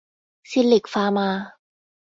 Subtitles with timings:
[0.49, 1.29] ซิลลิคฟาร์มา